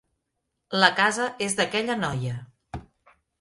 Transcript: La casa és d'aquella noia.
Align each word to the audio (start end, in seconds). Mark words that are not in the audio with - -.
La 0.83 0.89
casa 0.99 1.27
és 1.49 1.57
d'aquella 1.59 1.99
noia. 2.01 2.41